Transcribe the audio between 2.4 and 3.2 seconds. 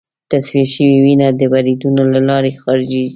خارجېږي.